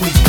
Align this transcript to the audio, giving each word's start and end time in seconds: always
always 0.00 0.27